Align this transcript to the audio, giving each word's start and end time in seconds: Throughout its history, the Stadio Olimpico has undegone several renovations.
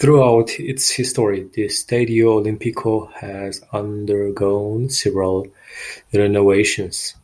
Throughout 0.00 0.58
its 0.58 0.90
history, 0.90 1.44
the 1.52 1.66
Stadio 1.66 2.42
Olimpico 2.42 3.12
has 3.20 3.62
undegone 3.72 4.90
several 4.90 5.46
renovations. 6.12 7.14